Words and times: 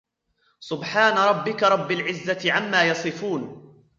سبحان 0.59 1.17
ربك 1.17 1.63
رب 1.63 1.91
العزة 1.91 2.51
عما 2.51 2.83
يصفون 2.83 3.73